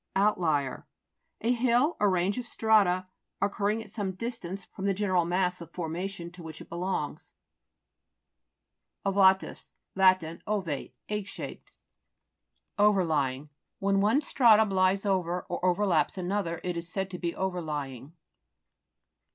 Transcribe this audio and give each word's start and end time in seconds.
OUTLIER 0.15 0.87
A 1.41 1.51
hill 1.53 1.95
or 1.99 2.09
range 2.09 2.39
of 2.39 2.47
strata 2.47 3.05
occurring 3.39 3.83
at 3.83 3.91
some 3.91 4.13
distance 4.13 4.65
from 4.65 4.85
the 4.85 4.95
general 4.95 5.25
mass 5.25 5.61
01 5.61 5.69
formation 5.73 6.31
to 6.31 6.41
which 6.41 6.59
it 6.59 6.69
belongs. 6.69 7.35
OVA'TUS 9.05 9.69
Lat. 9.93 10.23
Ovate, 10.47 10.95
egg 11.07 11.27
shaped. 11.27 11.71
OVERLYING 12.79 13.49
When 13.77 14.01
one 14.01 14.21
stratum 14.21 14.71
lies 14.71 15.05
over, 15.05 15.43
or 15.47 15.63
overlaps 15.63 16.17
another, 16.17 16.59
it 16.63 16.75
is 16.75 16.89
said 16.89 17.11
to 17.11 17.19
be 17.19 17.35
overlying. 17.35 18.13